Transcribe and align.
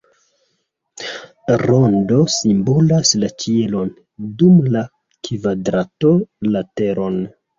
Rondo 1.61 2.17
simbolas 2.35 3.11
la 3.25 3.29
ĉielon, 3.43 3.91
dum 4.39 4.57
la 4.77 4.83
kvadrato 5.29 6.15
la 6.57 6.65
teron. 6.81 7.21